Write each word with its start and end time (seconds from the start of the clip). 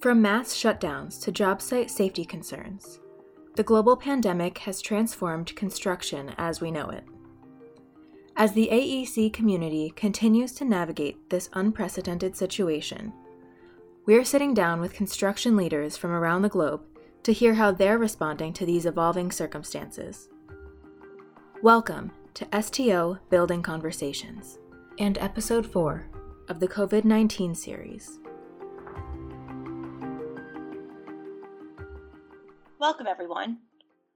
From 0.00 0.22
mass 0.22 0.54
shutdowns 0.54 1.20
to 1.22 1.32
job 1.32 1.60
site 1.60 1.90
safety 1.90 2.24
concerns, 2.24 3.00
the 3.56 3.64
global 3.64 3.96
pandemic 3.96 4.58
has 4.58 4.80
transformed 4.80 5.56
construction 5.56 6.32
as 6.38 6.60
we 6.60 6.70
know 6.70 6.88
it. 6.90 7.02
As 8.36 8.52
the 8.52 8.68
AEC 8.70 9.32
community 9.32 9.92
continues 9.96 10.52
to 10.52 10.64
navigate 10.64 11.28
this 11.30 11.50
unprecedented 11.54 12.36
situation, 12.36 13.12
we're 14.06 14.24
sitting 14.24 14.54
down 14.54 14.80
with 14.80 14.94
construction 14.94 15.56
leaders 15.56 15.96
from 15.96 16.12
around 16.12 16.42
the 16.42 16.48
globe 16.48 16.82
to 17.24 17.32
hear 17.32 17.54
how 17.54 17.72
they're 17.72 17.98
responding 17.98 18.52
to 18.52 18.64
these 18.64 18.86
evolving 18.86 19.32
circumstances. 19.32 20.28
Welcome 21.60 22.12
to 22.34 22.62
STO 22.62 23.18
Building 23.30 23.62
Conversations 23.62 24.60
and 25.00 25.18
Episode 25.18 25.66
4 25.66 26.06
of 26.48 26.60
the 26.60 26.68
COVID 26.68 27.04
19 27.04 27.56
series. 27.56 28.20
Welcome, 32.80 33.08
everyone. 33.08 33.58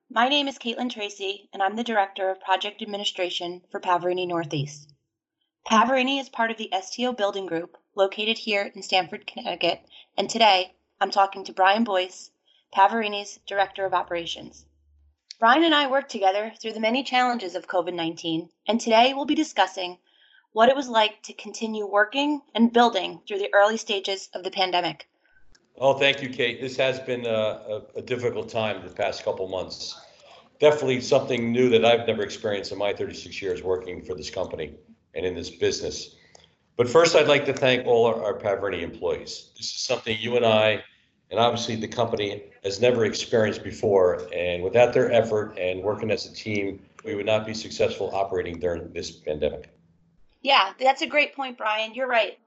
My 0.09 0.29
name 0.29 0.47
is 0.47 0.57
Caitlin 0.57 0.89
Tracy, 0.89 1.48
and 1.53 1.61
I'm 1.61 1.75
the 1.75 1.83
Director 1.83 2.30
of 2.30 2.41
Project 2.41 2.80
Administration 2.80 3.62
for 3.73 3.80
Pavarini 3.80 4.25
Northeast. 4.25 4.95
Pavarini 5.66 6.20
is 6.20 6.29
part 6.29 6.53
of 6.53 6.59
the 6.59 6.70
STO 6.80 7.12
Building 7.12 7.47
Group 7.47 7.77
located 7.97 8.39
here 8.39 8.70
in 8.73 8.84
Stamford, 8.84 9.27
Connecticut, 9.27 9.83
and 10.17 10.30
today 10.30 10.77
I'm 11.01 11.11
talking 11.11 11.43
to 11.43 11.53
Brian 11.53 11.83
Boyce, 11.83 12.30
Pavarini's 12.73 13.41
Director 13.48 13.84
of 13.84 13.95
Operations. 13.95 14.65
Brian 15.41 15.65
and 15.65 15.75
I 15.75 15.89
worked 15.89 16.12
together 16.12 16.53
through 16.56 16.75
the 16.75 16.79
many 16.79 17.03
challenges 17.03 17.56
of 17.56 17.67
COVID 17.67 17.95
19, 17.95 18.48
and 18.69 18.81
today 18.81 19.12
we'll 19.12 19.25
be 19.25 19.34
discussing 19.34 19.98
what 20.53 20.69
it 20.69 20.77
was 20.77 20.89
like 20.89 21.20
to 21.25 21.33
continue 21.33 21.84
working 21.84 22.42
and 22.55 22.73
building 22.73 23.23
through 23.27 23.39
the 23.39 23.53
early 23.53 23.77
stages 23.77 24.29
of 24.33 24.45
the 24.45 24.53
pandemic. 24.53 25.09
Oh, 25.78 25.95
thank 25.95 26.23
you, 26.23 26.28
Kate. 26.28 26.61
This 26.61 26.77
has 26.77 27.01
been 27.01 27.27
a, 27.27 27.31
a, 27.31 27.83
a 27.97 28.03
difficult 28.03 28.48
time 28.48 28.87
the 28.87 28.92
past 28.92 29.25
couple 29.25 29.48
months. 29.48 29.98
Definitely 30.61 31.01
something 31.01 31.51
new 31.51 31.70
that 31.70 31.84
I've 31.84 32.06
never 32.06 32.23
experienced 32.23 32.73
in 32.73 32.78
my 32.78 32.92
36 32.92 33.41
years 33.41 33.62
working 33.62 34.05
for 34.05 34.15
this 34.15 34.31
company 34.31 34.75
and 35.15 35.27
in 35.27 35.34
this 35.34 35.50
business. 35.50 36.17
But 36.77 36.89
first, 36.89 37.17
I'd 37.17 37.27
like 37.27 37.45
to 37.47 37.53
thank 37.53 37.87
all 37.87 38.06
our, 38.06 38.23
our 38.23 38.73
employees. 38.73 39.50
This 39.56 39.67
is 39.67 39.81
something 39.81 40.17
you 40.20 40.37
and 40.37 40.45
I, 40.45 40.83
and 41.31 41.41
obviously 41.41 41.77
the 41.77 41.89
company, 41.89 42.45
has 42.65 42.81
never 42.81 43.05
experienced 43.05 43.65
before. 43.65 44.28
And 44.33 44.62
without 44.62 44.93
their 44.93 45.11
effort 45.11 45.59
and 45.59 45.83
working 45.83 46.11
as 46.11 46.27
a 46.27 46.33
team, 46.33 46.81
we 47.05 47.15
would 47.15 47.27
not 47.27 47.47
be 47.47 47.55
successful 47.55 48.11
operating 48.15 48.61
during 48.61 48.93
this 48.93 49.11
pandemic. 49.11 49.69
Yeah, 50.43 50.73
that's 50.78 51.03
a 51.03 51.06
great 51.06 51.34
point, 51.34 51.59
Brian. 51.59 51.95
You're 51.95 52.09
right 52.09 52.39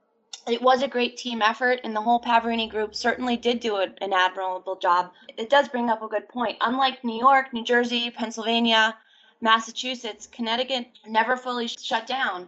it 0.47 0.61
was 0.61 0.83
a 0.83 0.87
great 0.87 1.17
team 1.17 1.41
effort, 1.41 1.79
and 1.83 1.95
the 1.95 2.01
whole 2.01 2.21
Pavarini 2.21 2.69
group 2.69 2.93
certainly 2.93 3.35
did 3.37 3.59
do 3.59 3.77
an 3.77 4.13
admirable 4.13 4.75
job. 4.75 5.11
It 5.37 5.49
does 5.49 5.67
bring 5.67 5.89
up 5.89 6.01
a 6.01 6.07
good 6.07 6.29
point. 6.29 6.57
Unlike 6.61 7.03
New 7.03 7.17
York, 7.17 7.51
New 7.53 7.63
Jersey, 7.63 8.11
Pennsylvania, 8.11 8.95
Massachusetts, 9.41 10.27
Connecticut 10.27 10.87
never 11.07 11.35
fully 11.35 11.67
shut 11.67 12.07
down. 12.07 12.47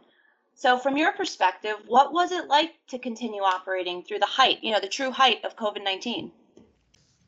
So, 0.56 0.78
from 0.78 0.98
your 0.98 1.12
perspective, 1.14 1.76
what 1.88 2.14
was 2.14 2.32
it 2.32 2.48
like 2.48 2.74
to 2.88 2.98
continue 2.98 3.42
operating 3.42 4.04
through 4.04 4.20
the 4.20 4.26
height, 4.26 4.64
you 4.64 4.72
know, 4.72 4.80
the 4.80 4.88
true 4.88 5.12
height 5.12 5.44
of 5.44 5.56
COVID 5.56 5.84
19? 5.84 6.32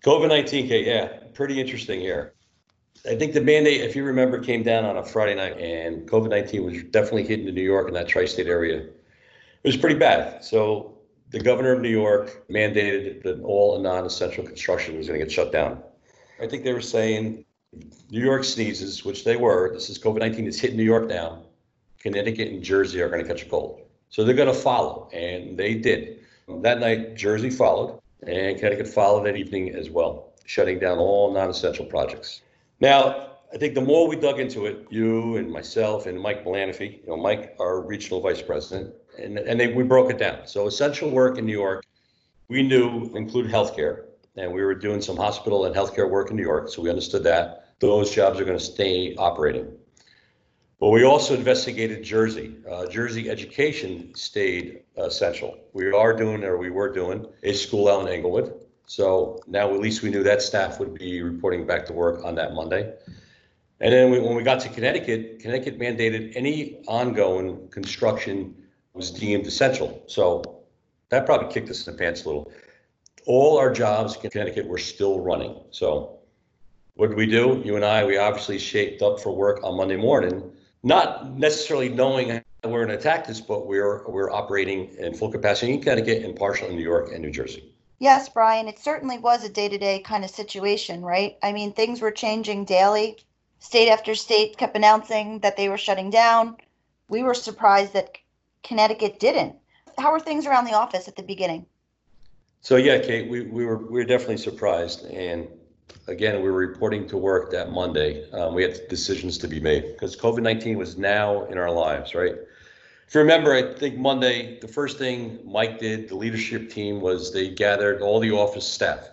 COVID 0.03 0.29
19, 0.29 0.85
yeah, 0.85 1.07
pretty 1.33 1.59
interesting 1.59 1.99
here. 1.99 2.33
I 3.07 3.15
think 3.15 3.33
the 3.33 3.41
mandate, 3.41 3.81
if 3.81 3.95
you 3.95 4.03
remember, 4.03 4.39
came 4.39 4.63
down 4.63 4.83
on 4.83 4.97
a 4.97 5.05
Friday 5.05 5.35
night, 5.35 5.57
and 5.59 6.07
COVID 6.07 6.29
19 6.29 6.63
was 6.63 6.83
definitely 6.91 7.25
hitting 7.25 7.53
New 7.53 7.61
York 7.61 7.87
and 7.87 7.95
that 7.95 8.07
tri 8.07 8.25
state 8.25 8.47
area 8.47 8.87
it 9.63 9.67
was 9.67 9.77
pretty 9.77 9.99
bad. 9.99 10.43
So 10.43 10.97
the 11.31 11.39
governor 11.39 11.73
of 11.73 11.81
New 11.81 11.89
York 11.89 12.47
mandated 12.49 13.23
that 13.23 13.41
all 13.41 13.79
non-essential 13.79 14.43
construction 14.43 14.97
was 14.97 15.07
going 15.07 15.19
to 15.19 15.25
get 15.25 15.31
shut 15.31 15.51
down. 15.51 15.81
I 16.41 16.47
think 16.47 16.63
they 16.63 16.73
were 16.73 16.81
saying 16.81 17.45
New 18.09 18.21
York 18.21 18.43
sneezes, 18.43 19.05
which 19.05 19.23
they 19.23 19.35
were. 19.35 19.73
This 19.73 19.89
is 19.89 19.99
COVID 19.99 20.19
19 20.19 20.47
is 20.47 20.59
hitting 20.59 20.77
New 20.77 20.83
York 20.83 21.07
now. 21.07 21.43
Connecticut 21.99 22.47
and 22.47 22.63
Jersey 22.63 23.01
are 23.01 23.09
going 23.09 23.21
to 23.21 23.27
catch 23.27 23.43
a 23.43 23.49
cold. 23.49 23.81
So 24.09 24.23
they're 24.23 24.35
going 24.35 24.47
to 24.47 24.59
follow, 24.59 25.09
and 25.13 25.57
they 25.57 25.75
did. 25.75 26.21
That 26.47 26.79
night, 26.79 27.15
Jersey 27.15 27.49
followed, 27.49 27.99
and 28.25 28.57
Connecticut 28.57 28.87
followed 28.87 29.25
that 29.25 29.35
evening 29.35 29.75
as 29.75 29.89
well, 29.89 30.33
shutting 30.45 30.79
down 30.79 30.97
all 30.97 31.31
non 31.31 31.49
essential 31.49 31.85
projects. 31.85 32.41
Now, 32.79 33.27
I 33.53 33.57
think 33.57 33.75
the 33.75 33.81
more 33.81 34.07
we 34.07 34.15
dug 34.15 34.39
into 34.39 34.65
it, 34.65 34.87
you 34.89 35.37
and 35.37 35.51
myself 35.51 36.05
and 36.05 36.19
Mike 36.19 36.43
Belanify, 36.43 37.01
you 37.01 37.07
know, 37.07 37.17
Mike, 37.17 37.55
our 37.59 37.81
regional 37.81 38.21
vice 38.21 38.41
president, 38.41 38.93
and, 39.19 39.37
and 39.39 39.59
they, 39.59 39.73
we 39.73 39.83
broke 39.83 40.09
it 40.09 40.17
down. 40.17 40.47
So 40.47 40.67
essential 40.67 41.09
work 41.09 41.37
in 41.37 41.45
New 41.45 41.53
York, 41.53 41.85
we 42.47 42.63
knew 42.63 43.11
included 43.15 43.51
healthcare, 43.51 44.05
and 44.35 44.51
we 44.51 44.63
were 44.63 44.75
doing 44.75 45.01
some 45.01 45.17
hospital 45.17 45.65
and 45.65 45.75
healthcare 45.75 46.09
work 46.09 46.31
in 46.31 46.37
New 46.37 46.43
York, 46.43 46.69
so 46.69 46.81
we 46.81 46.89
understood 46.89 47.23
that 47.23 47.75
those 47.79 48.13
jobs 48.13 48.39
are 48.39 48.45
going 48.45 48.57
to 48.57 48.63
stay 48.63 49.15
operating. 49.15 49.67
But 50.79 50.89
we 50.89 51.03
also 51.03 51.35
investigated 51.35 52.03
Jersey. 52.03 52.55
Uh, 52.69 52.85
Jersey 52.87 53.29
education 53.29 54.15
stayed 54.15 54.83
essential. 54.95 55.57
We 55.73 55.91
are 55.91 56.13
doing, 56.13 56.43
or 56.43 56.57
we 56.57 56.69
were 56.69 56.91
doing, 56.91 57.25
a 57.43 57.53
school 57.53 57.89
out 57.89 58.01
in 58.01 58.07
Englewood. 58.07 58.53
So 58.85 59.41
now 59.45 59.73
at 59.73 59.79
least 59.81 60.01
we 60.01 60.09
knew 60.09 60.23
that 60.23 60.41
staff 60.41 60.79
would 60.79 60.93
be 60.93 61.21
reporting 61.21 61.67
back 61.67 61.85
to 61.87 61.93
work 61.93 62.23
on 62.23 62.33
that 62.35 62.53
Monday. 62.53 62.93
And 63.81 63.93
then 63.93 64.09
we, 64.09 64.19
when 64.19 64.35
we 64.35 64.43
got 64.43 64.61
to 64.61 64.69
Connecticut, 64.69 65.39
Connecticut 65.39 65.77
mandated 65.79 66.33
any 66.35 66.81
ongoing 66.87 67.67
construction 67.69 68.55
was 68.93 69.11
deemed 69.11 69.45
essential. 69.47 70.03
So 70.07 70.63
that 71.09 71.25
probably 71.25 71.51
kicked 71.53 71.69
us 71.69 71.85
in 71.87 71.93
the 71.93 71.99
pants 71.99 72.23
a 72.23 72.27
little. 72.27 72.51
All 73.25 73.57
our 73.57 73.71
jobs 73.71 74.15
in 74.15 74.29
Connecticut 74.29 74.67
were 74.67 74.77
still 74.77 75.19
running. 75.19 75.55
So 75.71 76.19
what 76.95 77.09
did 77.09 77.17
we 77.17 77.27
do? 77.27 77.61
You 77.63 77.75
and 77.75 77.85
I, 77.85 78.03
we 78.03 78.17
obviously 78.17 78.59
shaped 78.59 79.01
up 79.01 79.19
for 79.19 79.35
work 79.35 79.63
on 79.63 79.77
Monday 79.77 79.95
morning, 79.95 80.51
not 80.83 81.37
necessarily 81.37 81.89
knowing 81.89 82.41
we're 82.63 82.85
going 82.85 82.89
to 82.89 82.95
attack 82.95 83.25
this, 83.25 83.39
but 83.39 83.67
we're 83.67 84.05
we're 84.09 84.31
operating 84.31 84.93
in 84.95 85.13
full 85.13 85.31
capacity 85.31 85.73
in 85.73 85.79
Connecticut 85.79 86.25
and 86.25 86.35
partial 86.35 86.67
in 86.67 86.75
New 86.75 86.83
York 86.83 87.11
and 87.13 87.21
New 87.21 87.31
Jersey. 87.31 87.73
Yes, 87.99 88.29
Brian, 88.29 88.67
it 88.67 88.79
certainly 88.79 89.17
was 89.17 89.43
a 89.43 89.49
day-to-day 89.49 89.99
kind 89.99 90.23
of 90.23 90.29
situation, 90.29 91.01
right? 91.01 91.37
I 91.43 91.51
mean, 91.51 91.73
things 91.73 92.01
were 92.01 92.11
changing 92.11 92.65
daily. 92.65 93.17
State 93.59 93.89
after 93.89 94.15
state 94.15 94.57
kept 94.57 94.75
announcing 94.75 95.39
that 95.39 95.57
they 95.57 95.67
were 95.67 95.77
shutting 95.77 96.09
down. 96.09 96.57
We 97.09 97.23
were 97.23 97.33
surprised 97.33 97.93
that 97.93 98.17
Connecticut 98.63 99.19
didn't. 99.19 99.55
How 99.97 100.11
were 100.11 100.19
things 100.19 100.45
around 100.45 100.65
the 100.65 100.73
office 100.73 101.07
at 101.07 101.15
the 101.15 101.23
beginning? 101.23 101.65
So 102.61 102.75
yeah, 102.75 102.99
Kate, 102.99 103.29
we, 103.29 103.41
we 103.41 103.65
were 103.65 103.77
we 103.77 103.99
were 103.99 104.03
definitely 104.03 104.37
surprised, 104.37 105.05
and 105.05 105.47
again, 106.07 106.41
we 106.41 106.49
were 106.49 106.57
reporting 106.57 107.07
to 107.07 107.17
work 107.17 107.51
that 107.51 107.71
Monday. 107.71 108.29
Um, 108.31 108.53
we 108.53 108.63
had 108.63 108.79
decisions 108.89 109.37
to 109.39 109.47
be 109.47 109.59
made 109.59 109.83
because 109.93 110.15
COVID 110.15 110.41
nineteen 110.41 110.77
was 110.77 110.97
now 110.97 111.45
in 111.45 111.57
our 111.57 111.71
lives, 111.71 112.13
right? 112.13 112.35
If 113.07 113.15
you 113.15 113.21
remember, 113.21 113.55
I 113.55 113.73
think 113.73 113.97
Monday, 113.97 114.59
the 114.59 114.67
first 114.67 114.99
thing 114.99 115.39
Mike 115.43 115.79
did, 115.79 116.09
the 116.09 116.15
leadership 116.15 116.69
team, 116.69 117.01
was 117.01 117.33
they 117.33 117.49
gathered 117.49 118.01
all 118.01 118.19
the 118.19 118.31
office 118.31 118.67
staff. 118.67 119.09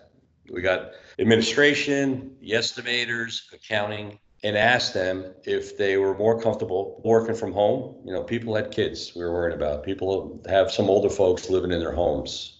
We 0.51 0.61
got 0.61 0.91
administration, 1.17 2.35
the 2.39 2.51
estimators, 2.51 3.51
accounting, 3.53 4.19
and 4.43 4.55
asked 4.55 4.93
them 4.93 5.25
if 5.43 5.77
they 5.77 5.97
were 5.97 6.15
more 6.17 6.39
comfortable 6.39 7.01
working 7.03 7.35
from 7.35 7.51
home. 7.51 7.95
You 8.05 8.13
know, 8.13 8.23
people 8.23 8.55
had 8.55 8.71
kids 8.71 9.13
we 9.15 9.23
were 9.23 9.33
worried 9.33 9.55
about. 9.55 9.83
People 9.83 10.41
have 10.47 10.71
some 10.71 10.89
older 10.89 11.09
folks 11.09 11.49
living 11.49 11.71
in 11.71 11.79
their 11.79 11.91
homes. 11.91 12.59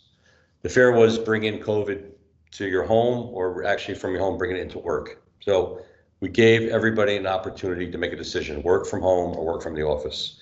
The 0.64 0.70
fear 0.70 0.92
was 0.92 1.20
bringing 1.20 1.60
COVID 1.60 2.04
to 2.52 2.68
your 2.68 2.84
home 2.84 3.30
or 3.32 3.64
actually 3.64 3.96
from 3.96 4.12
your 4.12 4.22
home, 4.22 4.38
bringing 4.38 4.58
it 4.58 4.62
into 4.62 4.80
work. 4.80 5.22
So 5.42 5.82
we 6.20 6.30
gave 6.30 6.70
everybody 6.70 7.16
an 7.16 7.28
opportunity 7.28 7.92
to 7.92 7.98
make 7.98 8.12
a 8.12 8.16
decision, 8.16 8.64
work 8.64 8.88
from 8.88 9.02
home 9.02 9.38
or 9.38 9.46
work 9.46 9.62
from 9.62 9.76
the 9.76 9.84
office. 9.84 10.40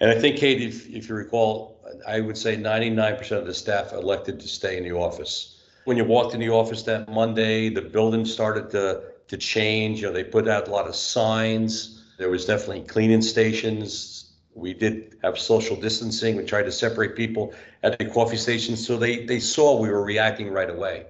And 0.00 0.10
I 0.10 0.18
think, 0.18 0.36
Kate, 0.36 0.60
if, 0.60 0.88
if 0.88 1.08
you 1.08 1.14
recall, 1.14 1.84
I 2.06 2.20
would 2.20 2.38
say 2.38 2.56
99% 2.56 3.32
of 3.32 3.46
the 3.46 3.54
staff 3.54 3.92
elected 3.92 4.38
to 4.40 4.48
stay 4.48 4.76
in 4.76 4.84
the 4.84 4.92
office. 4.92 5.62
When 5.84 5.96
you 5.96 6.04
walked 6.04 6.34
in 6.34 6.40
the 6.40 6.50
office 6.50 6.82
that 6.84 7.08
Monday, 7.08 7.68
the 7.68 7.82
building 7.82 8.24
started 8.24 8.70
to 8.70 9.13
to 9.28 9.36
change. 9.36 10.00
You 10.00 10.08
know, 10.08 10.12
they 10.12 10.24
put 10.24 10.48
out 10.48 10.68
a 10.68 10.70
lot 10.70 10.86
of 10.86 10.94
signs. 10.94 12.04
There 12.18 12.30
was 12.30 12.44
definitely 12.44 12.82
cleaning 12.82 13.22
stations. 13.22 14.32
We 14.54 14.72
did 14.72 15.16
have 15.22 15.38
social 15.38 15.76
distancing. 15.76 16.36
We 16.36 16.44
tried 16.44 16.64
to 16.64 16.72
separate 16.72 17.16
people 17.16 17.52
at 17.82 17.98
the 17.98 18.04
coffee 18.04 18.36
stations, 18.36 18.86
so 18.86 18.96
they 18.96 19.24
they 19.24 19.40
saw 19.40 19.80
we 19.80 19.88
were 19.88 20.04
reacting 20.04 20.50
right 20.50 20.70
away, 20.70 21.06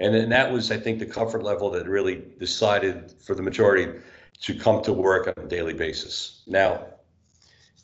and 0.00 0.14
then 0.14 0.30
that 0.30 0.50
was, 0.50 0.70
I 0.70 0.78
think, 0.78 0.98
the 0.98 1.06
comfort 1.06 1.42
level 1.42 1.70
that 1.70 1.86
really 1.86 2.22
decided 2.38 3.12
for 3.20 3.34
the 3.34 3.42
majority 3.42 4.00
to 4.40 4.54
come 4.54 4.82
to 4.84 4.92
work 4.92 5.26
on 5.28 5.44
a 5.44 5.48
daily 5.48 5.74
basis. 5.74 6.42
Now, 6.46 6.86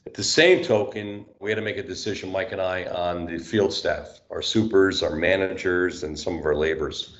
at 0.07 0.15
the 0.15 0.25
same 0.25 0.63
token, 0.63 1.27
we 1.41 1.51
had 1.51 1.57
to 1.57 1.63
make 1.63 1.77
a 1.77 1.83
decision, 1.83 2.31
Mike 2.31 2.53
and 2.53 2.61
I, 2.61 2.85
on 2.85 3.27
the 3.27 3.39
field 3.39 3.73
staff, 3.73 4.21
our 4.31 4.43
supers, 4.43 5.03
our 5.03 5.17
managers, 5.17 6.03
and 6.03 6.19
some 6.19 6.39
of 6.39 6.45
our 6.45 6.55
laborers. 6.55 7.17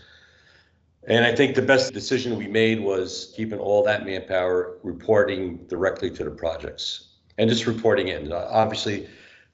And 1.07 1.25
I 1.25 1.35
think 1.35 1.55
the 1.55 1.63
best 1.63 1.93
decision 1.93 2.37
we 2.37 2.47
made 2.47 2.81
was 2.81 3.33
keeping 3.37 3.59
all 3.59 3.83
that 3.85 4.07
manpower 4.07 4.79
reporting 4.83 5.59
directly 5.69 6.11
to 6.11 6.25
the 6.25 6.31
projects 6.31 7.09
and 7.37 7.51
just 7.51 7.67
reporting 7.67 8.09
in. 8.09 8.33
Uh, 8.33 8.49
obviously, 8.51 9.09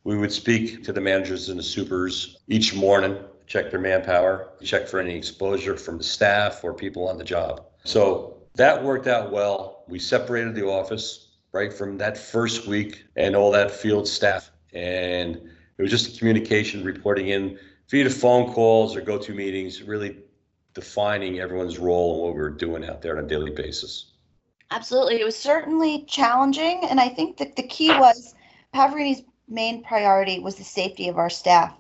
we 0.05 0.17
would 0.17 0.33
speak 0.33 0.85
to 0.85 0.93
the 0.93 1.01
managers 1.01 1.49
and 1.49 1.59
the 1.59 1.63
supers 1.63 2.39
each 2.49 2.75
morning, 2.75 3.19
check 3.47 3.71
their 3.71 3.81
manpower, 3.81 4.51
check 4.63 4.87
for 4.87 5.01
any 5.01 5.15
exposure 5.17 5.77
from 5.77 5.99
the 5.99 6.05
staff 6.05 6.63
or 6.63 6.73
people 6.73 7.09
on 7.09 7.19
the 7.19 7.25
job. 7.25 7.67
So 7.85 8.39
that 8.55 8.83
worked 8.83 9.09
out 9.09 9.33
well. 9.33 9.85
We 9.89 9.99
separated 9.99 10.55
the 10.55 10.67
office 10.67 11.29
right 11.53 11.73
from 11.73 11.99
that 11.99 12.17
first 12.17 12.69
week 12.69 13.05
and 13.17 13.35
all 13.35 13.51
that 13.51 13.73
field 13.73 14.07
staff. 14.07 14.53
And 14.73 15.35
it 15.37 15.83
was 15.83 15.91
just 15.91 16.19
communication 16.19 16.85
reporting 16.85 17.29
in 17.29 17.59
via 17.89 18.09
phone 18.09 18.53
calls 18.53 18.95
or 18.97 19.01
go 19.01 19.19
to 19.19 19.35
meetings, 19.35 19.83
really 19.83 20.19
defining 20.75 21.41
everyone's 21.41 21.79
role 21.79 22.15
and 22.15 22.23
what 22.23 22.35
we 22.35 22.41
were 22.41 22.51
doing 22.51 22.85
out 22.85 23.03
there 23.03 23.19
on 23.19 23.25
a 23.25 23.29
daily 23.29 23.51
basis. 23.51 24.13
Absolutely. 24.71 25.21
It 25.21 25.25
was 25.25 25.37
certainly 25.37 26.05
challenging. 26.05 26.83
And 26.89 27.01
I 27.01 27.09
think 27.09 27.39
that 27.39 27.57
the 27.57 27.65
key 27.65 27.89
was 27.89 28.35
Pavarini's 28.75 29.23
main 29.49 29.83
priority 29.83 30.39
was 30.39 30.57
the 30.57 30.65
safety 30.65 31.09
of 31.09 31.19
our 31.19 31.31
staff. 31.31 31.75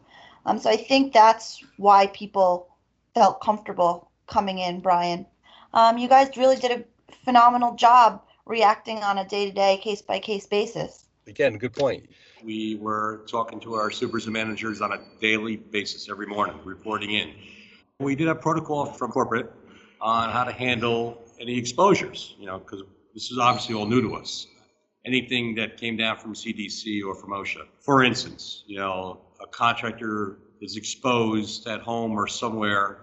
Um, 0.45 0.59
so 0.59 0.71
I 0.71 0.77
think 0.77 1.13
that's 1.13 1.63
why 1.77 2.09
people 2.09 2.69
felt 3.15 3.41
comfortable 3.41 4.11
coming 4.27 4.59
in, 4.59 4.81
Brian. 4.81 5.27
Um, 5.73 5.99
you 5.99 6.09
guys 6.09 6.37
really 6.37 6.57
did 6.57 6.73
a 6.73 6.85
phenomenal 7.25 7.75
job 7.77 8.23
reacting 8.47 8.99
on 8.99 9.19
a 9.19 9.29
day 9.29 9.47
to 9.47 9.53
day, 9.53 9.77
case 9.77 10.03
by 10.03 10.19
case 10.19 10.47
basis. 10.47 11.05
Again, 11.27 11.59
good 11.59 11.75
point. 11.75 12.09
We 12.43 12.77
were 12.77 13.25
talking 13.29 13.61
to 13.61 13.75
our 13.75 13.91
supers 13.91 14.25
and 14.25 14.33
managers 14.33 14.81
on 14.81 14.93
a 14.93 14.99
daily 15.21 15.57
basis 15.57 16.09
every 16.09 16.27
morning, 16.27 16.59
reporting 16.65 17.13
in. 17.13 17.33
We 18.01 18.17
did 18.17 18.29
have 18.29 18.41
protocol 18.41 18.87
from 18.87 19.11
corporate 19.11 19.53
on 20.01 20.31
how 20.31 20.45
to 20.45 20.53
handle 20.53 21.23
any 21.39 21.59
exposures, 21.59 22.35
you 22.39 22.47
know, 22.47 22.59
because 22.59 22.83
this 23.13 23.31
is 23.31 23.37
obviously 23.37 23.75
all 23.75 23.85
new 23.85 24.01
to 24.01 24.15
us. 24.15 24.47
Anything 25.05 25.55
that 25.57 25.77
came 25.77 25.99
down 25.99 26.17
from 26.17 26.33
CDC 26.33 27.05
or 27.07 27.15
from 27.15 27.31
OSHA. 27.33 27.67
For 27.81 28.03
instance, 28.03 28.65
you 28.67 28.79
know, 28.79 29.21
a 29.43 29.47
contractor 29.47 30.39
is 30.63 30.79
exposed 30.79 31.67
at 31.69 31.83
home 31.83 32.13
or 32.13 32.27
somewhere 32.27 33.01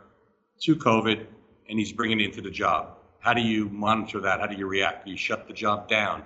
to 0.61 0.75
COVID 0.75 1.27
and 1.69 1.77
he's 1.77 1.91
bringing 1.93 2.19
it 2.19 2.25
into 2.25 2.41
the 2.41 2.49
job. 2.49 2.97
How 3.19 3.35
do 3.35 3.41
you 3.41 3.69
monitor 3.69 4.19
that? 4.21 4.39
How 4.39 4.47
do 4.47 4.55
you 4.55 4.65
react? 4.65 5.05
Do 5.05 5.11
you 5.11 5.17
shut 5.17 5.47
the 5.47 5.53
job 5.53 5.87
down? 5.87 6.23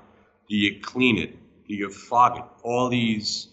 Do 0.47 0.55
you 0.55 0.79
clean 0.79 1.17
it? 1.17 1.37
Do 1.67 1.75
you 1.75 1.89
fog 1.89 2.37
it? 2.37 2.45
All 2.63 2.87
these, 2.87 3.49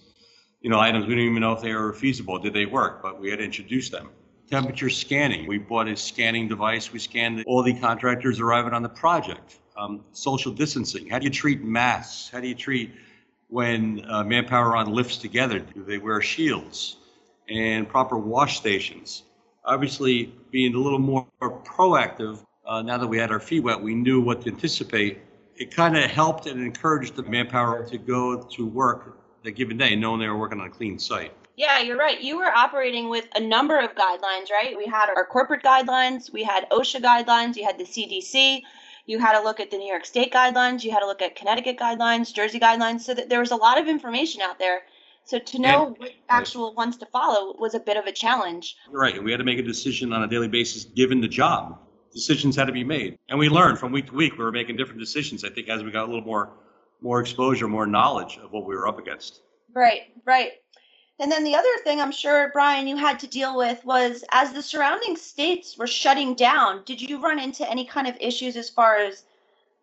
you 0.60 0.70
know, 0.70 0.78
items 0.78 1.06
we 1.06 1.16
didn't 1.16 1.30
even 1.30 1.40
know 1.40 1.54
if 1.54 1.60
they 1.60 1.74
were 1.74 1.92
feasible. 1.92 2.38
Did 2.38 2.54
they 2.54 2.66
work? 2.66 3.02
But 3.02 3.20
we 3.20 3.30
had 3.30 3.40
to 3.40 3.44
introduce 3.44 3.90
them. 3.90 4.10
Temperature 4.50 4.88
scanning. 4.88 5.46
We 5.46 5.58
bought 5.58 5.88
a 5.88 5.96
scanning 5.96 6.48
device. 6.48 6.90
We 6.90 6.98
scanned 6.98 7.44
all 7.46 7.62
the 7.62 7.78
contractors 7.78 8.40
arriving 8.40 8.72
on 8.72 8.82
the 8.82 8.88
project. 8.88 9.56
Um, 9.76 10.04
social 10.12 10.52
distancing. 10.52 11.06
How 11.08 11.18
do 11.18 11.24
you 11.24 11.30
treat 11.30 11.62
masks? 11.62 12.30
How 12.30 12.40
do 12.40 12.48
you 12.48 12.54
treat 12.54 12.92
when 13.48 14.04
uh, 14.08 14.24
manpower 14.24 14.74
on 14.74 14.90
lifts 14.90 15.18
together? 15.18 15.58
Do 15.58 15.84
they 15.84 15.98
wear 15.98 16.22
shields? 16.22 16.96
And 17.48 17.86
proper 17.86 18.16
wash 18.16 18.56
stations. 18.56 19.22
Obviously, 19.66 20.32
being 20.50 20.74
a 20.74 20.78
little 20.78 20.98
more 20.98 21.26
proactive 21.40 22.42
uh, 22.66 22.80
now 22.80 22.96
that 22.96 23.06
we 23.06 23.18
had 23.18 23.30
our 23.30 23.40
feet 23.40 23.60
wet, 23.60 23.80
we 23.80 23.94
knew 23.94 24.20
what 24.20 24.42
to 24.42 24.50
anticipate. 24.50 25.18
It 25.56 25.74
kind 25.74 25.94
of 25.96 26.10
helped 26.10 26.46
and 26.46 26.60
encouraged 26.60 27.16
the 27.16 27.22
manpower 27.22 27.86
to 27.86 27.98
go 27.98 28.40
to 28.42 28.66
work 28.66 29.18
that 29.44 29.52
given 29.52 29.76
day, 29.76 29.94
knowing 29.94 30.20
they 30.20 30.28
were 30.28 30.38
working 30.38 30.60
on 30.60 30.68
a 30.68 30.70
clean 30.70 30.98
site. 30.98 31.34
Yeah, 31.58 31.80
you're 31.80 31.96
right. 31.96 32.20
You 32.20 32.38
were 32.38 32.46
operating 32.46 33.08
with 33.08 33.26
a 33.34 33.40
number 33.40 33.80
of 33.80 33.96
guidelines, 33.96 34.48
right? 34.48 34.76
We 34.76 34.86
had 34.86 35.10
our 35.10 35.26
corporate 35.26 35.64
guidelines, 35.64 36.32
we 36.32 36.44
had 36.44 36.70
OSHA 36.70 37.02
guidelines, 37.02 37.56
you 37.56 37.64
had 37.64 37.76
the 37.76 37.84
CDC, 37.84 38.62
you 39.06 39.18
had 39.18 39.36
to 39.36 39.42
look 39.42 39.58
at 39.58 39.72
the 39.72 39.76
New 39.76 39.88
York 39.88 40.06
State 40.06 40.32
guidelines, 40.32 40.84
you 40.84 40.92
had 40.92 41.00
to 41.00 41.06
look 41.06 41.20
at 41.20 41.34
Connecticut 41.34 41.76
guidelines, 41.76 42.32
Jersey 42.32 42.60
guidelines, 42.60 43.00
so 43.00 43.12
that 43.12 43.28
there 43.28 43.40
was 43.40 43.50
a 43.50 43.56
lot 43.56 43.76
of 43.76 43.88
information 43.88 44.40
out 44.40 44.60
there. 44.60 44.82
So 45.24 45.40
to 45.40 45.58
know 45.58 45.88
and, 45.88 45.98
what 45.98 46.12
actual 46.28 46.74
ones 46.74 46.96
to 46.98 47.06
follow 47.06 47.56
was 47.58 47.74
a 47.74 47.80
bit 47.80 47.96
of 47.96 48.06
a 48.06 48.12
challenge. 48.12 48.76
Right, 48.88 49.16
and 49.16 49.24
we 49.24 49.32
had 49.32 49.38
to 49.38 49.44
make 49.44 49.58
a 49.58 49.62
decision 49.62 50.12
on 50.12 50.22
a 50.22 50.28
daily 50.28 50.48
basis 50.48 50.84
given 50.84 51.20
the 51.20 51.28
job 51.28 51.76
decisions 52.12 52.54
had 52.54 52.66
to 52.66 52.72
be 52.72 52.84
made. 52.84 53.18
And 53.28 53.36
we 53.36 53.48
learned 53.48 53.80
from 53.80 53.90
week 53.90 54.06
to 54.06 54.14
week, 54.14 54.38
we 54.38 54.44
were 54.44 54.52
making 54.52 54.76
different 54.76 55.00
decisions, 55.00 55.44
I 55.44 55.50
think, 55.50 55.68
as 55.68 55.82
we 55.82 55.90
got 55.90 56.04
a 56.04 56.10
little 56.10 56.24
more 56.24 56.52
more 57.00 57.20
exposure, 57.20 57.66
more 57.66 57.86
knowledge 57.86 58.38
of 58.42 58.52
what 58.52 58.64
we 58.64 58.76
were 58.76 58.86
up 58.86 58.98
against. 58.98 59.40
Right, 59.74 60.02
right. 60.24 60.52
And 61.20 61.32
then 61.32 61.42
the 61.42 61.56
other 61.56 61.68
thing 61.82 62.00
I'm 62.00 62.12
sure, 62.12 62.50
Brian, 62.52 62.86
you 62.86 62.96
had 62.96 63.18
to 63.20 63.26
deal 63.26 63.56
with 63.56 63.84
was 63.84 64.24
as 64.30 64.52
the 64.52 64.62
surrounding 64.62 65.16
states 65.16 65.76
were 65.76 65.88
shutting 65.88 66.34
down, 66.34 66.82
did 66.84 67.00
you 67.00 67.20
run 67.20 67.40
into 67.40 67.68
any 67.68 67.84
kind 67.84 68.06
of 68.06 68.16
issues 68.20 68.56
as 68.56 68.70
far 68.70 68.96
as 68.96 69.24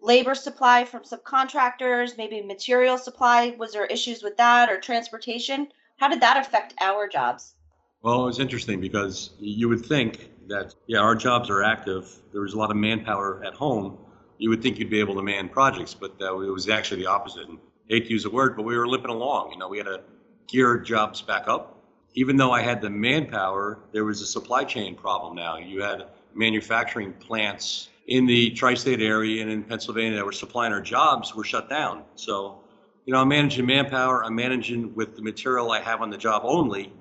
labor 0.01 0.33
supply 0.33 0.85
from 0.85 1.03
subcontractors, 1.03 2.17
maybe 2.17 2.41
material 2.41 2.97
supply? 2.97 3.53
Was 3.59 3.73
there 3.73 3.85
issues 3.85 4.23
with 4.23 4.37
that 4.37 4.69
or 4.69 4.79
transportation? 4.79 5.67
How 5.97 6.07
did 6.07 6.21
that 6.21 6.37
affect 6.37 6.73
our 6.79 7.07
jobs? 7.07 7.55
Well, 8.01 8.23
it 8.23 8.27
was 8.27 8.39
interesting 8.39 8.79
because 8.79 9.31
you 9.39 9.67
would 9.67 9.85
think 9.85 10.29
that, 10.47 10.73
yeah, 10.87 10.99
our 10.99 11.15
jobs 11.15 11.49
are 11.49 11.63
active. 11.63 12.09
There 12.31 12.41
was 12.41 12.53
a 12.53 12.57
lot 12.57 12.71
of 12.71 12.77
manpower 12.77 13.43
at 13.43 13.55
home. 13.55 13.97
You 14.37 14.49
would 14.51 14.61
think 14.61 14.77
you'd 14.77 14.89
be 14.89 14.99
able 14.99 15.15
to 15.15 15.21
man 15.21 15.49
projects, 15.49 15.93
but 15.93 16.15
it 16.19 16.51
was 16.51 16.69
actually 16.69 17.01
the 17.01 17.07
opposite. 17.07 17.49
And 17.49 17.57
hate 17.89 18.05
to 18.05 18.11
use 18.11 18.23
the 18.23 18.29
word, 18.29 18.55
but 18.55 18.63
we 18.63 18.77
were 18.77 18.87
limping 18.87 19.11
along. 19.11 19.51
You 19.51 19.57
know, 19.57 19.67
we 19.67 19.77
had 19.77 19.87
to 19.87 20.01
gear 20.47 20.77
jobs 20.77 21.21
back 21.21 21.47
up. 21.47 21.77
Even 22.13 22.37
though 22.37 22.51
I 22.51 22.61
had 22.61 22.81
the 22.81 22.89
manpower, 22.89 23.79
there 23.91 24.05
was 24.05 24.21
a 24.21 24.25
supply 24.25 24.63
chain 24.63 24.95
problem 24.95 25.35
now. 25.35 25.57
You 25.57 25.81
had 25.81 26.05
manufacturing 26.33 27.13
plants 27.13 27.89
in 28.07 28.25
the 28.25 28.51
tri-state 28.51 29.01
area 29.01 29.41
and 29.41 29.51
in 29.51 29.63
Pennsylvania 29.63 30.17
that 30.17 30.25
were 30.25 30.31
supplying 30.31 30.71
our 30.71 30.81
jobs 30.81 31.35
were 31.35 31.43
shut 31.43 31.69
down. 31.69 32.03
So, 32.15 32.59
you 33.05 33.13
know, 33.13 33.19
I'm 33.19 33.27
managing 33.27 33.65
manpower. 33.65 34.23
I'm 34.23 34.35
managing 34.35 34.93
with 34.95 35.15
the 35.15 35.21
material 35.21 35.71
I 35.71 35.81
have 35.81 36.01
on 36.01 36.09
the 36.09 36.17
job 36.17 36.43
only, 36.45 36.91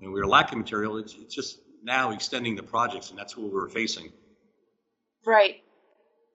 and 0.00 0.12
we 0.12 0.20
were 0.20 0.26
lacking 0.26 0.58
material. 0.58 0.96
It's, 0.98 1.14
it's 1.14 1.34
just 1.34 1.58
now 1.82 2.12
extending 2.12 2.56
the 2.56 2.62
projects, 2.62 3.10
and 3.10 3.18
that's 3.18 3.36
what 3.36 3.52
we're 3.52 3.68
facing. 3.68 4.12
Right. 5.26 5.62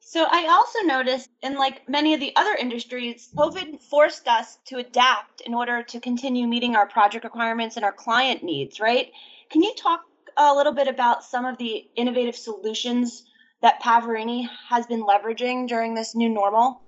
So 0.02 0.26
I 0.28 0.48
also 0.48 0.88
noticed 0.88 1.30
in 1.44 1.56
like 1.56 1.88
many 1.88 2.14
of 2.14 2.20
the 2.20 2.36
other 2.36 2.56
industries, 2.56 3.30
COVID 3.36 3.82
forced 3.82 4.28
us 4.28 4.58
to 4.66 4.78
adapt 4.78 5.42
in 5.42 5.54
order 5.54 5.84
to 5.84 6.00
continue 6.00 6.48
meeting 6.48 6.76
our 6.76 6.88
project 6.88 7.24
requirements 7.24 7.76
and 7.76 7.86
our 7.86 7.92
client 7.92 8.44
needs, 8.44 8.80
right? 8.80 9.12
Can 9.52 9.62
you 9.62 9.74
talk 9.76 10.02
a 10.36 10.56
little 10.56 10.74
bit 10.74 10.88
about 10.88 11.24
some 11.24 11.46
of 11.46 11.58
the 11.58 11.88
innovative 11.96 12.36
solutions 12.36 13.26
that 13.62 13.82
Pavarini 13.82 14.50
has 14.70 14.88
been 14.88 15.04
leveraging 15.04 15.68
during 15.68 15.94
this 15.94 16.16
new 16.16 16.30
normal? 16.30 16.82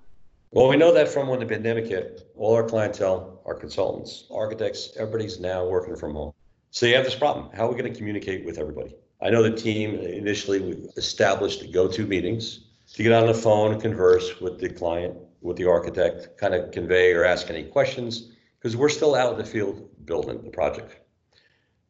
Well, 0.50 0.68
we 0.68 0.76
know 0.76 0.92
that 0.92 1.08
from 1.08 1.28
when 1.28 1.40
the 1.40 1.46
pandemic 1.46 1.86
hit, 1.86 2.30
all 2.36 2.54
our 2.54 2.64
clientele, 2.64 3.40
our 3.46 3.54
consultants, 3.54 4.24
architects, 4.30 4.90
everybody's 4.98 5.38
now 5.38 5.66
working 5.66 5.96
from 5.96 6.14
home. 6.14 6.32
So 6.70 6.86
you 6.86 6.94
have 6.96 7.04
this 7.04 7.14
problem. 7.14 7.50
How 7.54 7.66
are 7.66 7.72
we 7.72 7.78
going 7.80 7.92
to 7.92 7.96
communicate 7.96 8.44
with 8.44 8.58
everybody? 8.58 8.94
I 9.20 9.30
know 9.30 9.42
the 9.42 9.56
team 9.56 9.94
initially 9.94 10.60
we 10.60 10.72
established 10.96 11.72
go-to 11.72 12.06
meetings 12.06 12.66
to 12.94 13.02
get 13.02 13.12
on 13.12 13.26
the 13.26 13.34
phone 13.34 13.80
converse 13.80 14.40
with 14.40 14.58
the 14.58 14.68
client, 14.68 15.16
with 15.40 15.56
the 15.56 15.66
architect, 15.66 16.36
kind 16.38 16.54
of 16.54 16.70
convey 16.70 17.12
or 17.12 17.24
ask 17.24 17.50
any 17.50 17.64
questions, 17.64 18.32
because 18.58 18.76
we're 18.76 18.88
still 18.88 19.14
out 19.14 19.32
in 19.32 19.38
the 19.38 19.44
field 19.44 19.88
building 20.04 20.42
the 20.42 20.50
project. 20.50 20.98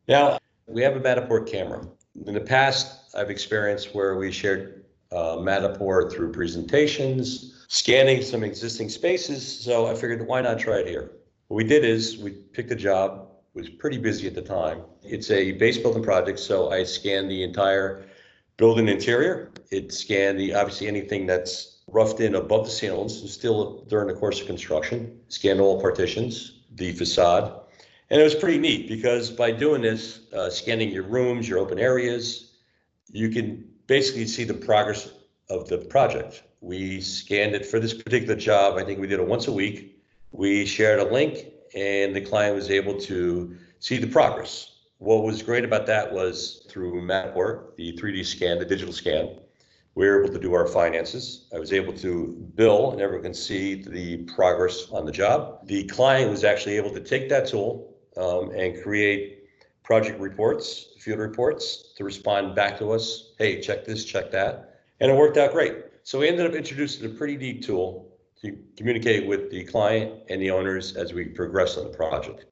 Now, 0.08 0.38
we 0.66 0.82
have 0.82 0.96
a 0.96 1.00
Matterport 1.00 1.50
camera. 1.50 1.86
In 2.26 2.34
the 2.34 2.40
past, 2.40 3.14
I've 3.14 3.30
experienced 3.30 3.94
where 3.94 4.16
we 4.16 4.30
shared 4.30 4.84
uh, 5.10 5.36
Matterport 5.36 6.12
through 6.12 6.32
presentations, 6.32 7.66
scanning 7.68 8.22
some 8.22 8.44
existing 8.44 8.88
spaces. 8.88 9.60
So 9.60 9.86
I 9.86 9.94
figured, 9.94 10.26
why 10.26 10.40
not 10.40 10.58
try 10.58 10.78
it 10.78 10.86
here? 10.86 11.12
What 11.48 11.56
we 11.56 11.64
did 11.64 11.84
is 11.84 12.16
we 12.18 12.30
picked 12.30 12.70
a 12.70 12.76
job 12.76 13.28
was 13.54 13.68
pretty 13.68 13.98
busy 13.98 14.26
at 14.26 14.34
the 14.34 14.42
time. 14.42 14.82
It's 15.02 15.30
a 15.30 15.52
base 15.52 15.76
building 15.76 16.02
project, 16.02 16.38
so 16.38 16.70
I 16.70 16.84
scanned 16.84 17.30
the 17.30 17.42
entire 17.42 18.04
building 18.56 18.88
interior. 18.88 19.52
It 19.70 19.92
scanned 19.92 20.38
the 20.38 20.54
obviously 20.54 20.88
anything 20.88 21.26
that's 21.26 21.80
roughed 21.86 22.20
in 22.20 22.34
above 22.34 22.64
the 22.64 22.70
ceilings, 22.70 23.20
and 23.20 23.28
still 23.28 23.84
during 23.88 24.08
the 24.08 24.14
course 24.14 24.40
of 24.40 24.46
construction. 24.46 25.20
Scanned 25.28 25.60
all 25.60 25.80
partitions, 25.80 26.60
the 26.74 26.92
facade, 26.92 27.62
and 28.12 28.20
it 28.20 28.24
was 28.24 28.34
pretty 28.34 28.58
neat 28.58 28.88
because 28.88 29.30
by 29.30 29.50
doing 29.50 29.80
this, 29.80 30.20
uh, 30.34 30.50
scanning 30.50 30.90
your 30.90 31.04
rooms, 31.04 31.48
your 31.48 31.58
open 31.58 31.78
areas, 31.78 32.52
you 33.10 33.30
can 33.30 33.66
basically 33.86 34.26
see 34.26 34.44
the 34.44 34.52
progress 34.52 35.10
of 35.48 35.66
the 35.68 35.78
project. 35.78 36.42
We 36.60 37.00
scanned 37.00 37.54
it 37.54 37.64
for 37.64 37.80
this 37.80 37.94
particular 37.94 38.36
job. 38.36 38.76
I 38.76 38.84
think 38.84 39.00
we 39.00 39.06
did 39.06 39.18
it 39.18 39.26
once 39.26 39.48
a 39.48 39.52
week. 39.52 39.98
We 40.30 40.66
shared 40.66 41.00
a 41.00 41.10
link 41.10 41.46
and 41.74 42.14
the 42.14 42.20
client 42.20 42.54
was 42.54 42.70
able 42.70 43.00
to 43.00 43.56
see 43.80 43.96
the 43.96 44.06
progress. 44.06 44.71
What 45.02 45.24
was 45.24 45.42
great 45.42 45.64
about 45.64 45.86
that 45.86 46.12
was 46.12 46.64
through 46.68 47.02
Matterport, 47.02 47.74
the 47.74 47.92
3D 47.94 48.24
scan, 48.24 48.60
the 48.60 48.64
digital 48.64 48.94
scan, 48.94 49.36
we 49.96 50.06
were 50.06 50.22
able 50.22 50.32
to 50.32 50.38
do 50.38 50.54
our 50.54 50.64
finances. 50.64 51.48
I 51.52 51.58
was 51.58 51.72
able 51.72 51.92
to 51.94 52.48
bill, 52.54 52.92
and 52.92 53.00
everyone 53.00 53.24
can 53.24 53.34
see 53.34 53.82
the 53.82 54.18
progress 54.18 54.86
on 54.92 55.04
the 55.04 55.10
job. 55.10 55.66
The 55.66 55.82
client 55.88 56.30
was 56.30 56.44
actually 56.44 56.76
able 56.76 56.92
to 56.92 57.00
take 57.00 57.28
that 57.30 57.48
tool 57.48 57.96
um, 58.16 58.50
and 58.50 58.80
create 58.80 59.48
project 59.82 60.20
reports, 60.20 60.94
field 61.00 61.18
reports, 61.18 61.94
to 61.96 62.04
respond 62.04 62.54
back 62.54 62.78
to 62.78 62.92
us. 62.92 63.32
Hey, 63.38 63.60
check 63.60 63.84
this, 63.84 64.04
check 64.04 64.30
that, 64.30 64.82
and 65.00 65.10
it 65.10 65.16
worked 65.16 65.36
out 65.36 65.50
great. 65.50 65.78
So 66.04 66.20
we 66.20 66.28
ended 66.28 66.46
up 66.46 66.52
introducing 66.52 67.06
a 67.06 67.08
pretty 67.08 67.36
neat 67.36 67.64
tool 67.64 68.16
to 68.42 68.56
communicate 68.76 69.26
with 69.26 69.50
the 69.50 69.64
client 69.64 70.12
and 70.28 70.40
the 70.40 70.52
owners 70.52 70.94
as 70.94 71.12
we 71.12 71.24
progress 71.24 71.76
on 71.76 71.90
the 71.90 71.96
project. 71.96 72.44